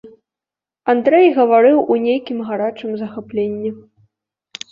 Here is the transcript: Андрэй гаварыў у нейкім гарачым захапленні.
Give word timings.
Андрэй 0.93 1.27
гаварыў 1.35 1.77
у 1.95 1.97
нейкім 2.05 2.37
гарачым 2.47 2.95
захапленні. 3.01 3.71